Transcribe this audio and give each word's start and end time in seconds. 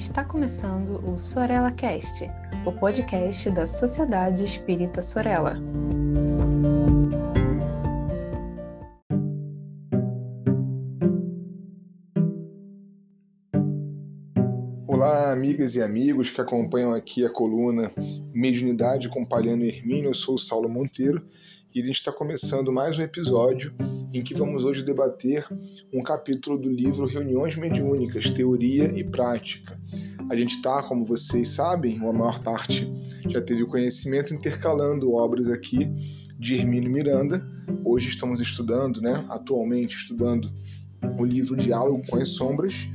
Está 0.00 0.24
começando 0.24 0.98
o 1.06 1.16
Sorella 1.18 1.70
Cast, 1.70 2.28
o 2.64 2.72
podcast 2.72 3.50
da 3.50 3.66
Sociedade 3.66 4.42
Espírita 4.42 5.02
Sorella. 5.02 5.58
Olá, 14.92 15.30
amigas 15.30 15.76
e 15.76 15.82
amigos 15.82 16.30
que 16.30 16.40
acompanham 16.40 16.92
aqui 16.92 17.24
a 17.24 17.30
coluna 17.30 17.92
Mediunidade 18.34 19.08
com 19.08 19.24
Palhano 19.24 19.62
Hermínio. 19.62 20.10
Eu 20.10 20.14
sou 20.14 20.34
o 20.34 20.38
Saulo 20.38 20.68
Monteiro 20.68 21.24
e 21.72 21.80
a 21.80 21.86
gente 21.86 21.94
está 21.94 22.10
começando 22.10 22.72
mais 22.72 22.98
um 22.98 23.02
episódio 23.02 23.72
em 24.12 24.20
que 24.20 24.34
vamos 24.34 24.64
hoje 24.64 24.82
debater 24.82 25.46
um 25.94 26.02
capítulo 26.02 26.58
do 26.58 26.68
livro 26.68 27.06
Reuniões 27.06 27.54
Mediúnicas, 27.54 28.30
Teoria 28.30 28.92
e 28.92 29.04
Prática. 29.04 29.80
A 30.28 30.34
gente 30.34 30.56
está, 30.56 30.82
como 30.82 31.04
vocês 31.04 31.50
sabem, 31.50 32.02
ou 32.02 32.10
a 32.10 32.12
maior 32.12 32.42
parte 32.42 32.90
já 33.28 33.40
teve 33.40 33.64
conhecimento, 33.66 34.34
intercalando 34.34 35.12
obras 35.12 35.48
aqui 35.52 35.88
de 36.36 36.56
Hermínio 36.56 36.90
Miranda. 36.90 37.40
Hoje 37.84 38.08
estamos 38.08 38.40
estudando, 38.40 39.00
né, 39.00 39.24
atualmente 39.30 39.94
estudando 39.94 40.50
o 41.16 41.24
livro 41.24 41.54
Diálogo 41.54 42.04
com 42.08 42.16
as 42.16 42.30
Sombras 42.30 42.88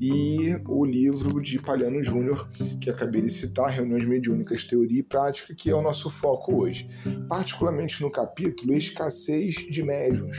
e 0.00 0.56
o 0.66 0.84
livro 0.84 1.42
de 1.42 1.58
Palhano 1.58 2.02
Júnior, 2.02 2.48
que 2.80 2.88
acabei 2.88 3.20
de 3.20 3.30
citar, 3.30 3.70
Reuniões 3.70 4.06
Mediúnicas, 4.06 4.64
Teoria 4.64 5.00
e 5.00 5.02
Prática, 5.02 5.54
que 5.54 5.70
é 5.70 5.74
o 5.74 5.82
nosso 5.82 6.08
foco 6.08 6.62
hoje. 6.62 6.88
Particularmente 7.28 8.00
no 8.00 8.10
capítulo 8.10 8.74
Escassez 8.74 9.54
de 9.68 9.82
Médiuns. 9.82 10.38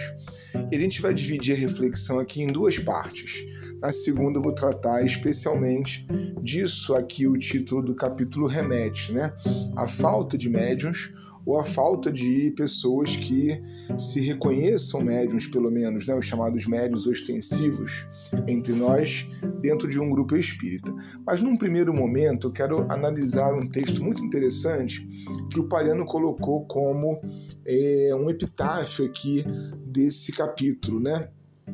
E 0.72 0.76
a 0.76 0.80
gente 0.80 1.02
vai 1.02 1.14
dividir 1.14 1.56
a 1.56 1.58
reflexão 1.58 2.20
aqui 2.20 2.42
em 2.42 2.48
duas 2.48 2.80
partes. 2.80 3.46
Na 3.82 3.92
segunda, 3.92 4.40
eu 4.40 4.44
vou 4.44 4.54
tratar 4.54 5.06
especialmente 5.06 6.08
disso 6.42 6.96
aqui 6.96 7.28
o 7.28 7.38
título 7.38 7.84
do 7.84 7.96
capítulo 7.96 8.48
remete, 8.48 9.12
né? 9.12 9.34
A 9.76 9.88
falta 9.88 10.38
de 10.38 10.50
médiuns 10.50 11.14
ou 11.50 11.60
a 11.60 11.64
falta 11.64 12.12
de 12.12 12.54
pessoas 12.56 13.16
que 13.16 13.60
se 13.98 14.20
reconheçam 14.20 15.02
médiums, 15.02 15.48
pelo 15.48 15.72
menos, 15.72 16.06
né, 16.06 16.16
os 16.16 16.28
chamados 16.28 16.68
médios 16.68 17.08
ostensivos 17.08 18.06
entre 18.48 18.74
nós, 18.74 19.28
dentro 19.60 19.90
de 19.90 20.00
um 20.00 20.12
grupo 20.12 20.36
espírita. 20.36 20.94
Mas 21.26 21.42
num 21.42 21.58
primeiro 21.58 21.92
momento, 21.92 22.50
eu 22.50 22.52
quero 22.52 22.86
analisar 22.92 23.52
um 23.56 23.68
texto 23.68 24.04
muito 24.04 24.24
interessante 24.24 25.10
que 25.52 25.60
o 25.60 25.68
Pariano 25.68 26.06
colocou 26.06 26.68
como 26.68 27.20
é, 27.66 28.12
um 28.14 28.30
epitáfio 28.30 29.06
aqui 29.06 29.44
desse 29.88 30.32
capítulo, 30.32 31.00
né? 31.00 31.30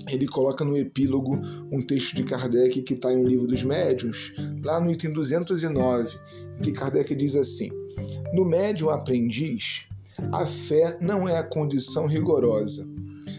Ele 0.09 0.27
coloca 0.27 0.63
no 0.63 0.77
epílogo 0.77 1.39
um 1.71 1.81
texto 1.81 2.15
de 2.15 2.23
Kardec 2.23 2.81
que 2.81 2.93
está 2.93 3.11
em 3.11 3.17
um 3.17 3.27
livro 3.27 3.47
dos 3.47 3.63
médiuns, 3.63 4.33
lá 4.63 4.79
no 4.79 4.91
item 4.91 5.13
209, 5.13 6.17
em 6.57 6.61
que 6.61 6.71
Kardec 6.71 7.13
diz 7.15 7.35
assim: 7.35 7.69
no 8.33 8.45
médium 8.45 8.89
aprendiz, 8.89 9.85
a 10.31 10.45
fé 10.45 10.97
não 11.01 11.27
é 11.27 11.37
a 11.37 11.43
condição 11.43 12.07
rigorosa. 12.07 12.87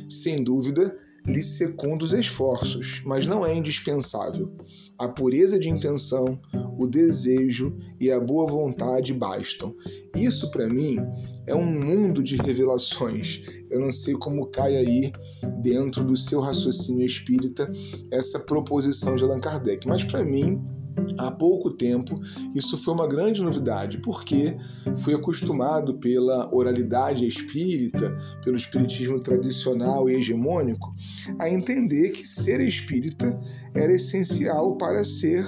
Sem 0.08 0.42
dúvida, 0.42 0.96
lhe 1.27 1.42
secunda 1.42 2.05
os 2.05 2.12
esforços, 2.12 3.02
mas 3.05 3.27
não 3.27 3.44
é 3.44 3.55
indispensável. 3.55 4.52
A 4.98 5.08
pureza 5.08 5.58
de 5.58 5.69
intenção, 5.69 6.41
o 6.78 6.86
desejo 6.86 7.77
e 8.00 8.10
a 8.10 8.19
boa 8.19 8.46
vontade 8.46 9.12
bastam. 9.12 9.74
Isso, 10.14 10.50
para 10.50 10.69
mim, 10.69 10.98
é 11.47 11.54
um 11.54 11.64
mundo 11.64 12.22
de 12.22 12.36
revelações. 12.36 13.42
Eu 13.69 13.80
não 13.80 13.91
sei 13.91 14.14
como 14.14 14.47
cai 14.47 14.77
aí 14.77 15.12
dentro 15.60 16.04
do 16.04 16.16
seu 16.16 16.41
raciocínio 16.41 17.04
espírita 17.04 17.70
essa 18.10 18.41
proposição 18.41 19.16
de 19.16 19.24
Allan 19.24 19.41
Kardec, 19.41 19.86
mas 19.86 20.04
para 20.04 20.24
mim 20.24 20.60
há 21.19 21.30
pouco 21.30 21.70
tempo, 21.70 22.20
isso 22.55 22.77
foi 22.78 22.94
uma 22.94 23.06
grande 23.06 23.42
novidade, 23.42 23.98
porque 23.98 24.56
fui 24.97 25.15
acostumado 25.15 25.98
pela 25.98 26.54
oralidade 26.54 27.26
espírita, 27.26 28.15
pelo 28.43 28.56
espiritismo 28.56 29.20
tradicional 29.20 30.09
e 30.09 30.15
hegemônico, 30.15 30.94
a 31.38 31.48
entender 31.48 32.10
que 32.10 32.26
ser 32.26 32.60
espírita 32.60 33.38
era 33.75 33.93
essencial 33.93 34.76
para 34.76 35.04
ser 35.04 35.44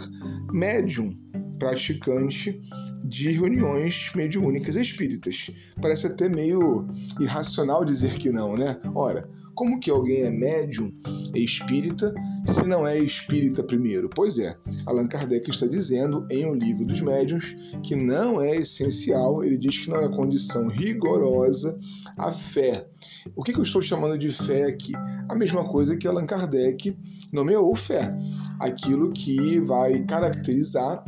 médium, 0.53 1.17
praticante 1.59 2.61
de 3.05 3.31
reuniões 3.31 4.12
mediúnicas 4.15 4.77
espíritas. 4.77 5.51
Parece 5.81 6.06
até 6.06 6.28
meio 6.28 6.87
irracional 7.21 7.84
dizer 7.84 8.17
que 8.19 8.31
não, 8.31 8.56
né? 8.56 8.78
Ora, 8.95 9.28
como 9.59 9.81
que 9.81 9.91
alguém 9.91 10.23
é 10.23 10.31
médium 10.31 10.93
espírita 11.35 12.15
se 12.47 12.65
não 12.69 12.87
é 12.87 12.97
espírita 12.97 13.61
primeiro? 13.61 14.09
Pois 14.09 14.39
é, 14.39 14.57
Allan 14.87 15.09
Kardec 15.09 15.51
está 15.51 15.67
dizendo 15.67 16.25
em 16.31 16.47
O 16.47 16.55
Livro 16.55 16.87
dos 16.87 17.01
Médiuns 17.01 17.57
que 17.83 17.97
não 17.97 18.41
é 18.41 18.55
essencial, 18.55 19.43
ele 19.43 19.59
diz 19.59 19.79
que 19.79 19.91
não 19.91 20.01
é 20.01 20.09
condição 20.09 20.69
rigorosa 20.69 21.77
a 22.17 22.31
fé. 22.31 22.87
O 23.35 23.43
que 23.43 23.53
eu 23.53 23.65
estou 23.65 23.83
chamando 23.83 24.17
de 24.17 24.31
fé 24.31 24.67
aqui? 24.67 24.93
A 25.29 25.35
mesma 25.35 25.65
coisa 25.65 25.97
que 25.97 26.07
Allan 26.07 26.25
Kardec 26.25 26.97
nomeou 27.33 27.75
fé, 27.75 28.17
aquilo 28.61 29.11
que 29.11 29.59
vai 29.59 30.05
caracterizar 30.05 31.05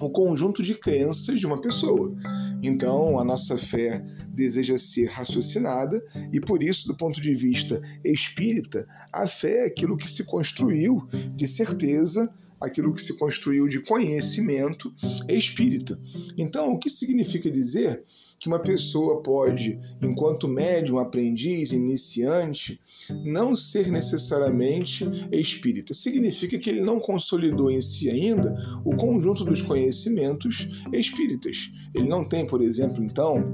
o 0.00 0.08
conjunto 0.08 0.62
de 0.62 0.74
crenças 0.74 1.38
de 1.38 1.46
uma 1.46 1.60
pessoa. 1.60 2.16
Então, 2.62 3.18
a 3.18 3.24
nossa 3.24 3.56
fé 3.56 4.04
deseja 4.28 4.78
ser 4.78 5.06
raciocinada 5.06 6.02
e, 6.32 6.40
por 6.40 6.62
isso, 6.62 6.88
do 6.88 6.96
ponto 6.96 7.20
de 7.20 7.34
vista 7.34 7.80
espírita, 8.04 8.86
a 9.12 9.26
fé 9.26 9.64
é 9.64 9.66
aquilo 9.66 9.96
que 9.96 10.10
se 10.10 10.24
construiu 10.24 11.06
de 11.34 11.46
certeza, 11.46 12.32
aquilo 12.60 12.92
que 12.92 13.02
se 13.02 13.16
construiu 13.18 13.66
de 13.66 13.80
conhecimento 13.82 14.92
espírita. 15.28 15.98
Então, 16.36 16.72
o 16.72 16.78
que 16.78 16.90
significa 16.90 17.50
dizer 17.50 18.04
que 18.40 18.48
uma 18.48 18.58
pessoa 18.58 19.22
pode, 19.22 19.78
enquanto 20.02 20.48
médium, 20.48 20.98
aprendiz, 20.98 21.72
iniciante, 21.72 22.80
não 23.22 23.54
ser 23.54 23.92
necessariamente 23.92 25.04
espírita. 25.30 25.92
Significa 25.92 26.58
que 26.58 26.70
ele 26.70 26.80
não 26.80 26.98
consolidou 26.98 27.70
em 27.70 27.82
si 27.82 28.08
ainda 28.08 28.54
o 28.82 28.96
conjunto 28.96 29.44
dos 29.44 29.60
conhecimentos 29.60 30.66
espíritas. 30.90 31.70
Ele 31.94 32.08
não 32.08 32.26
tem, 32.26 32.46
por 32.46 32.62
exemplo, 32.62 33.04
então, 33.04 33.44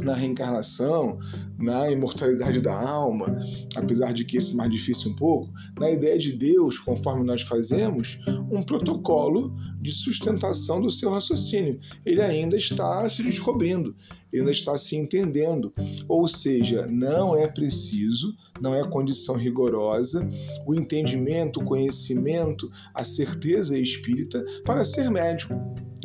na 0.00 0.14
reencarnação, 0.14 1.18
na 1.58 1.90
imortalidade 1.90 2.60
da 2.60 2.74
alma, 2.74 3.26
apesar 3.74 4.12
de 4.12 4.24
que 4.24 4.36
esse 4.36 4.54
é 4.54 4.56
mais 4.56 4.70
difícil 4.70 5.12
um 5.12 5.16
pouco, 5.16 5.52
na 5.78 5.90
ideia 5.90 6.18
de 6.18 6.32
Deus, 6.32 6.78
conforme 6.78 7.24
nós 7.24 7.42
fazemos, 7.42 8.18
um 8.50 8.62
protocolo 8.62 9.54
de 9.80 9.92
sustentação 9.92 10.80
do 10.80 10.90
seu 10.90 11.10
raciocínio. 11.10 11.78
Ele 12.04 12.20
ainda 12.20 12.56
está 12.56 13.08
se 13.08 13.22
descobrindo, 13.22 13.94
ele 14.32 14.42
ainda 14.42 14.52
está 14.52 14.76
se 14.78 14.96
entendendo. 14.96 15.72
Ou 16.08 16.28
seja, 16.28 16.86
não 16.86 17.36
é 17.36 17.48
preciso, 17.48 18.34
não 18.60 18.74
é 18.74 18.86
condição 18.88 19.36
rigorosa 19.36 20.28
o 20.66 20.74
entendimento, 20.74 21.60
o 21.60 21.64
conhecimento, 21.64 22.70
a 22.94 23.04
certeza 23.04 23.78
espírita 23.78 24.44
para 24.64 24.84
ser 24.84 25.10
médico. 25.10 25.54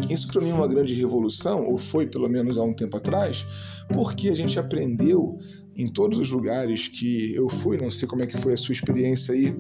Isso 0.10 0.28
para 0.28 0.42
mim 0.42 0.52
é 0.52 0.54
uma 0.54 0.68
grande 0.68 0.94
revolução, 0.94 1.66
ou 1.66 1.78
foi 1.78 2.06
pelo 2.06 2.30
menos 2.30 2.58
há 2.58 2.64
um 2.64 2.74
tempo 2.74 2.98
atrás, 2.98 3.46
porque 3.94 4.30
a 4.30 4.36
gente 4.36 4.60
aprendeu 4.60 5.38
em 5.76 5.88
todos 5.88 6.20
os 6.20 6.32
lugares 6.32 6.88
que 6.88 7.34
eu 7.36 7.50
fui, 7.50 7.78
não 7.78 7.92
sei 7.92 8.08
como 8.08 8.24
é 8.24 8.28
que 8.28 8.38
foi 8.38 8.54
a 8.54 8.58
sua 8.58 8.74
experiência 8.74 9.34
aí 9.34 9.56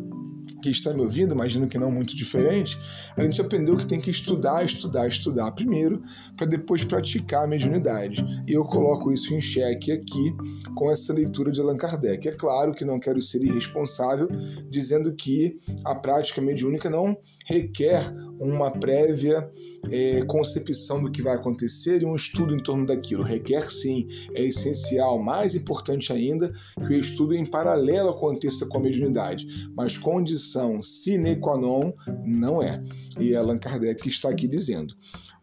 que 0.61 0.69
está 0.69 0.93
me 0.93 1.01
ouvindo, 1.01 1.33
imagino 1.33 1.67
que 1.67 1.77
não 1.77 1.91
muito 1.91 2.15
diferente, 2.15 2.77
a 3.15 3.21
gente 3.21 3.39
aprendeu 3.39 3.77
que 3.77 3.85
tem 3.85 3.99
que 3.99 4.09
estudar, 4.09 4.63
estudar, 4.63 5.07
estudar 5.07 5.51
primeiro, 5.51 6.01
para 6.35 6.47
depois 6.47 6.83
praticar 6.83 7.43
a 7.43 7.47
mediunidade. 7.47 8.23
E 8.47 8.53
eu 8.53 8.65
coloco 8.65 9.11
isso 9.11 9.33
em 9.33 9.41
xeque 9.41 9.91
aqui 9.91 10.35
com 10.75 10.91
essa 10.91 11.13
leitura 11.13 11.51
de 11.51 11.61
Allan 11.61 11.77
Kardec. 11.77 12.27
É 12.27 12.31
claro 12.31 12.73
que 12.73 12.85
não 12.85 12.99
quero 12.99 13.21
ser 13.21 13.43
irresponsável 13.43 14.27
dizendo 14.69 15.13
que 15.13 15.59
a 15.85 15.95
prática 15.95 16.41
mediúnica 16.41 16.89
não 16.89 17.17
requer 17.45 18.01
uma 18.39 18.69
prévia 18.71 19.49
é, 19.91 20.21
concepção 20.25 21.01
do 21.01 21.11
que 21.11 21.21
vai 21.21 21.35
acontecer 21.35 22.01
e 22.01 22.05
um 22.05 22.15
estudo 22.15 22.55
em 22.55 22.59
torno 22.59 22.85
daquilo. 22.85 23.23
Requer 23.23 23.61
sim, 23.71 24.07
é 24.33 24.43
essencial, 24.43 25.17
mais 25.19 25.55
importante 25.55 26.11
ainda, 26.11 26.51
que 26.75 26.93
o 26.93 26.99
estudo 26.99 27.33
em 27.33 27.45
paralelo 27.45 28.09
aconteça 28.09 28.65
com 28.67 28.77
a 28.77 28.81
mediunidade, 28.81 29.47
mas 29.75 29.97
condição 29.97 30.46
sine 30.81 31.35
qua 31.37 31.57
non 31.57 31.93
não 32.25 32.61
é. 32.61 32.81
E 33.19 33.35
Allan 33.35 33.57
Kardec 33.57 34.07
está 34.07 34.29
aqui 34.29 34.47
dizendo. 34.47 34.93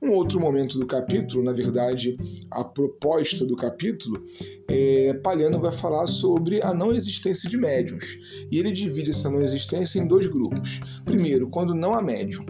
Um 0.03 0.11
outro 0.11 0.39
momento 0.39 0.79
do 0.79 0.87
capítulo, 0.87 1.43
na 1.43 1.53
verdade, 1.53 2.17
a 2.51 2.63
proposta 2.63 3.47
do 3.47 3.57
capítulo, 3.57 4.23
é, 4.69 5.15
Palhano 5.23 5.59
vai 5.59 5.73
falar 5.73 6.07
sobre 6.07 6.63
a 6.63 6.75
não 6.75 6.93
existência 6.93 7.49
de 7.49 7.57
médiums. 7.57 8.19
E 8.51 8.59
ele 8.59 8.71
divide 8.71 9.11
essa 9.11 9.31
não 9.31 9.41
existência 9.41 9.99
em 9.99 10.07
dois 10.07 10.27
grupos. 10.27 10.81
Primeiro, 11.07 11.49
quando 11.49 11.75
não 11.75 11.95
há 11.95 12.03
médium 12.03 12.45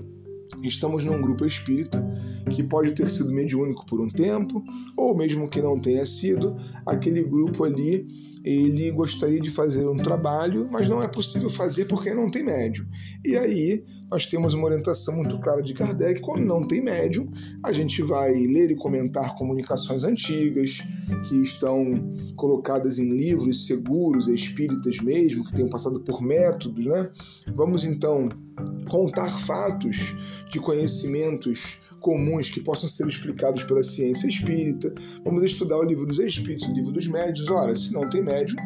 estamos 0.62 1.04
num 1.04 1.20
grupo 1.20 1.44
espírita 1.44 2.02
que 2.50 2.62
pode 2.62 2.92
ter 2.92 3.08
sido 3.08 3.32
mediúnico 3.32 3.84
por 3.86 4.00
um 4.00 4.08
tempo, 4.08 4.62
ou 4.96 5.16
mesmo 5.16 5.48
que 5.48 5.60
não 5.60 5.78
tenha 5.78 6.04
sido, 6.06 6.56
aquele 6.86 7.22
grupo 7.22 7.64
ali 7.64 8.06
ele 8.44 8.90
gostaria 8.90 9.40
de 9.40 9.48
fazer 9.50 9.88
um 9.88 9.96
trabalho, 9.96 10.68
mas 10.70 10.86
não 10.86 11.02
é 11.02 11.08
possível 11.08 11.48
fazer 11.48 11.86
porque 11.86 12.12
não 12.12 12.30
tem 12.30 12.44
médium. 12.44 12.86
E 13.24 13.36
aí 13.36 13.84
nós 14.14 14.26
temos 14.26 14.54
uma 14.54 14.66
orientação 14.66 15.16
muito 15.16 15.40
clara 15.40 15.60
de 15.60 15.74
Kardec. 15.74 16.20
Quando 16.20 16.44
não 16.44 16.64
tem 16.64 16.80
médium, 16.80 17.28
a 17.64 17.72
gente 17.72 18.00
vai 18.00 18.32
ler 18.32 18.70
e 18.70 18.76
comentar 18.76 19.34
comunicações 19.34 20.04
antigas 20.04 20.84
que 21.28 21.42
estão 21.42 22.14
colocadas 22.36 23.00
em 23.00 23.08
livros 23.08 23.66
seguros, 23.66 24.28
espíritas 24.28 24.98
mesmo, 25.00 25.44
que 25.44 25.52
tenham 25.52 25.68
passado 25.68 25.98
por 25.98 26.22
métodos, 26.22 26.86
né? 26.86 27.10
Vamos 27.56 27.82
então 27.82 28.28
contar 28.88 29.26
fatos 29.26 30.14
de 30.48 30.60
conhecimentos 30.60 31.80
comuns 31.98 32.48
que 32.50 32.60
possam 32.60 32.88
ser 32.88 33.08
explicados 33.08 33.64
pela 33.64 33.82
ciência 33.82 34.28
espírita. 34.28 34.94
Vamos 35.24 35.42
estudar 35.42 35.78
o 35.78 35.82
livro 35.82 36.06
dos 36.06 36.20
espíritos, 36.20 36.68
o 36.68 36.72
livro 36.72 36.92
dos 36.92 37.08
médios. 37.08 37.50
Ora, 37.50 37.74
se 37.74 37.92
não 37.92 38.08
tem 38.08 38.22
médium, 38.22 38.58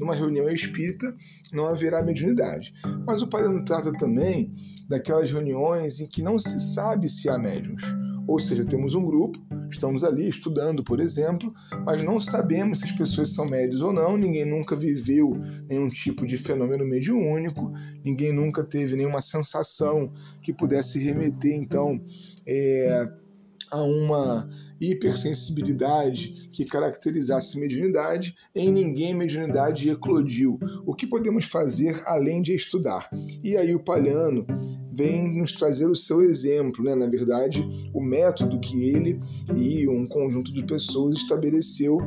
numa 0.00 0.16
reunião 0.16 0.48
espírita 0.48 1.14
não 1.52 1.66
haverá 1.66 2.02
mediunidade. 2.02 2.74
Mas 3.06 3.22
o 3.22 3.28
Padre 3.28 3.62
trata 3.64 3.92
também 3.92 4.52
daquelas 4.88 5.30
reuniões 5.30 6.00
em 6.00 6.06
que 6.06 6.22
não 6.22 6.38
se 6.38 6.58
sabe 6.58 7.08
se 7.08 7.28
há 7.28 7.38
médiums. 7.38 7.82
Ou 8.26 8.40
seja, 8.40 8.64
temos 8.64 8.94
um 8.94 9.04
grupo, 9.04 9.38
estamos 9.70 10.02
ali 10.02 10.28
estudando, 10.28 10.82
por 10.82 10.98
exemplo, 10.98 11.52
mas 11.84 12.02
não 12.02 12.18
sabemos 12.18 12.80
se 12.80 12.86
as 12.86 12.92
pessoas 12.92 13.32
são 13.32 13.46
médios 13.46 13.82
ou 13.82 13.92
não, 13.92 14.16
ninguém 14.16 14.44
nunca 14.44 14.74
viveu 14.74 15.30
nenhum 15.68 15.88
tipo 15.88 16.26
de 16.26 16.36
fenômeno 16.36 16.84
mediúnico, 16.84 17.72
ninguém 18.04 18.32
nunca 18.32 18.64
teve 18.64 18.96
nenhuma 18.96 19.20
sensação 19.20 20.12
que 20.42 20.52
pudesse 20.52 20.98
remeter, 20.98 21.54
então, 21.54 22.00
é, 22.44 23.08
a 23.70 23.82
uma 23.82 24.48
hipersensibilidade 24.80 26.48
que 26.52 26.64
caracterizasse 26.64 27.58
mediunidade, 27.58 28.34
em 28.54 28.70
ninguém 28.70 29.14
mediunidade 29.14 29.90
eclodiu. 29.90 30.58
O 30.84 30.94
que 30.94 31.06
podemos 31.06 31.46
fazer 31.46 32.02
além 32.06 32.42
de 32.42 32.54
estudar? 32.54 33.08
E 33.42 33.56
aí 33.56 33.74
o 33.74 33.82
Palhano 33.82 34.46
vem 34.92 35.38
nos 35.38 35.52
trazer 35.52 35.88
o 35.88 35.94
seu 35.94 36.22
exemplo, 36.22 36.84
né? 36.84 36.94
na 36.94 37.08
verdade, 37.08 37.66
o 37.92 38.02
método 38.02 38.58
que 38.60 38.90
ele 38.90 39.20
e 39.54 39.86
um 39.88 40.06
conjunto 40.06 40.52
de 40.52 40.64
pessoas 40.64 41.16
estabeleceu 41.16 41.98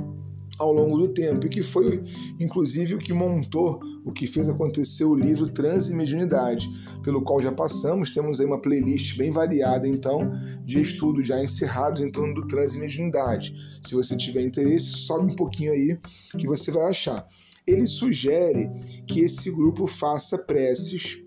ao 0.59 0.73
longo 0.73 0.97
do 0.97 1.07
tempo 1.07 1.47
e 1.47 1.49
que 1.49 1.63
foi 1.63 2.03
inclusive 2.39 2.95
o 2.95 2.99
que 2.99 3.13
montou, 3.13 3.79
o 4.05 4.11
que 4.11 4.27
fez 4.27 4.49
acontecer 4.49 5.05
o 5.05 5.15
livro 5.15 5.49
Trans 5.49 5.89
e 5.89 5.95
Mediunidade, 5.95 6.69
pelo 7.01 7.21
qual 7.21 7.41
já 7.41 7.51
passamos, 7.51 8.09
temos 8.09 8.39
aí 8.39 8.45
uma 8.45 8.61
playlist 8.61 9.17
bem 9.17 9.31
variada 9.31 9.87
então 9.87 10.31
de 10.65 10.81
estudos 10.81 11.25
já 11.25 11.41
encerrados 11.41 12.01
em 12.01 12.11
torno 12.11 12.33
do 12.33 12.47
Trans 12.47 12.75
e 12.75 12.79
Mediunidade. 12.79 13.55
Se 13.81 13.95
você 13.95 14.15
tiver 14.17 14.41
interesse, 14.41 14.97
sobe 14.97 15.31
um 15.31 15.35
pouquinho 15.35 15.71
aí 15.71 15.97
que 16.37 16.45
você 16.45 16.71
vai 16.71 16.89
achar. 16.89 17.25
Ele 17.65 17.87
sugere 17.87 18.69
que 19.07 19.21
esse 19.21 19.51
grupo 19.51 19.87
faça 19.87 20.37
preces 20.39 21.21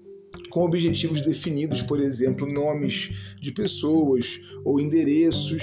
com 0.52 0.66
objetivos 0.66 1.22
definidos, 1.22 1.80
por 1.80 1.98
exemplo, 1.98 2.46
nomes 2.46 3.34
de 3.40 3.50
pessoas 3.52 4.38
ou 4.62 4.78
endereços 4.78 5.62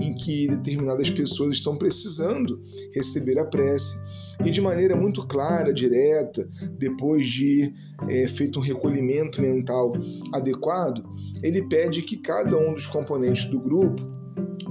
em 0.00 0.14
que 0.14 0.46
determinadas 0.46 1.10
pessoas 1.10 1.56
estão 1.56 1.76
precisando 1.76 2.62
receber 2.94 3.40
a 3.40 3.44
prece. 3.44 4.00
E 4.44 4.50
de 4.50 4.60
maneira 4.60 4.94
muito 4.94 5.26
clara, 5.26 5.74
direta, 5.74 6.48
depois 6.78 7.26
de 7.26 7.74
é, 8.08 8.28
feito 8.28 8.60
um 8.60 8.62
recolhimento 8.62 9.42
mental 9.42 9.92
adequado, 10.32 11.04
ele 11.42 11.66
pede 11.66 12.02
que 12.02 12.16
cada 12.16 12.56
um 12.56 12.72
dos 12.72 12.86
componentes 12.86 13.46
do 13.46 13.58
grupo, 13.58 14.00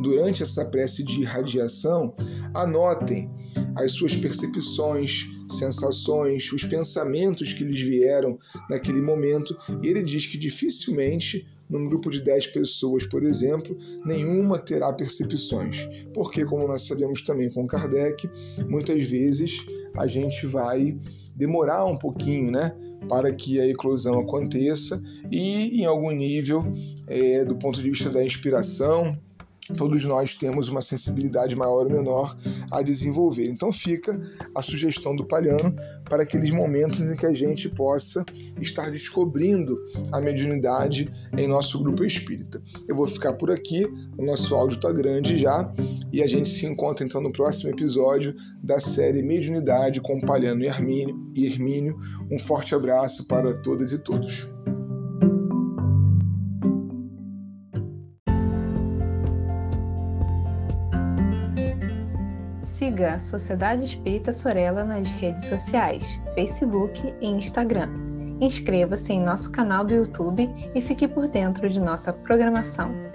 durante 0.02 0.42
essa 0.42 0.64
prece 0.66 1.04
de 1.04 1.20
irradiação, 1.20 2.16
anotem 2.54 3.30
as 3.76 3.92
suas 3.92 4.16
percepções, 4.16 5.28
sensações, 5.50 6.52
os 6.52 6.64
pensamentos 6.64 7.54
que 7.54 7.64
lhes 7.64 7.82
vieram 7.82 8.38
naquele 8.70 9.02
momento, 9.02 9.58
e 9.84 9.88
ele 9.88 10.04
diz 10.04 10.26
que 10.26 10.38
dificilmente 10.38 11.46
num 11.70 11.86
grupo 11.86 12.10
de 12.10 12.22
10 12.22 12.48
pessoas, 12.48 13.06
por 13.06 13.24
exemplo, 13.24 13.78
nenhuma 14.04 14.58
terá 14.58 14.92
percepções. 14.92 15.88
Porque, 16.14 16.44
como 16.44 16.68
nós 16.68 16.82
sabemos 16.82 17.22
também 17.22 17.50
com 17.52 17.68
Kardec, 17.68 18.28
muitas 18.68 19.04
vezes 19.04 19.66
a 19.96 20.08
gente 20.08 20.48
vai 20.48 20.98
demorar 21.36 21.86
um 21.86 21.98
pouquinho, 21.98 22.52
né? 22.52 22.76
Para 23.08 23.32
que 23.32 23.60
a 23.60 23.68
eclosão 23.68 24.20
aconteça 24.20 25.02
e, 25.32 25.82
em 25.82 25.86
algum 25.86 26.12
nível, 26.12 26.66
é, 27.08 27.46
do 27.46 27.56
ponto 27.56 27.82
de 27.82 27.90
vista 27.90 28.10
da 28.10 28.24
inspiração, 28.24 29.14
todos 29.76 30.04
nós 30.04 30.36
temos 30.36 30.70
uma 30.70 30.82
sensibilidade 30.82 31.56
maior 31.56 31.86
ou 31.86 31.90
menor 31.90 32.38
a 32.72 32.82
desenvolver. 32.82 33.48
Então 33.50 33.72
fica 33.72 34.20
a 34.56 34.62
sugestão 34.62 35.16
do 35.16 35.26
Palhano 35.26 35.76
para 36.06 36.24
aqueles 36.24 36.50
momentos 36.52 37.00
em 37.02 37.16
que 37.16 37.26
a 37.26 37.34
gente 37.34 37.70
possa 37.70 38.26
estar 38.60 38.90
descobrindo 38.90 39.78
a 40.12 40.20
mediunidade 40.20 41.08
em 41.38 41.48
nosso 41.48 41.82
grupo 41.82 42.04
espírita. 42.04 42.62
Eu 42.88 42.96
vou 42.96 43.08
ficar 43.08 43.34
por 43.34 43.52
aqui, 43.52 43.86
o 44.18 44.26
nosso 44.26 44.56
áudio 44.56 44.76
está 44.76 44.92
grande 44.92 45.38
já, 45.38 45.72
e 46.12 46.24
a 46.24 46.28
gente 46.28 46.50
se 46.50 46.66
encontra 46.66 47.06
então 47.06 47.22
no 47.22 47.32
próximo 47.32 47.70
episódio 47.70 48.36
da 48.64 48.80
série 48.80 49.22
Mediunidade 49.22 50.02
com 50.02 50.20
Palhano 50.20 50.64
e 50.64 51.46
Hermínio. 51.46 51.98
Um 52.32 52.40
forte 52.40 52.74
abraço 52.74 53.28
para 53.28 53.54
todas 53.54 53.94
e 53.94 54.00
todos. 54.00 54.50
Siga 62.80 63.16
a 63.16 63.20
Sociedade 63.20 63.84
Espírita 63.84 64.32
Sorella 64.32 64.86
nas 64.86 65.12
redes 65.12 65.48
sociais, 65.48 66.18
Facebook 66.34 67.14
e 67.20 67.28
Instagram. 67.28 67.90
Inscreva-se 68.40 69.12
em 69.12 69.20
nosso 69.20 69.52
canal 69.52 69.84
do 69.84 69.94
YouTube 69.94 70.50
e 70.74 70.82
fique 70.82 71.06
por 71.06 71.28
dentro 71.28 71.70
de 71.70 71.78
nossa 71.78 72.14
programação. 72.14 73.09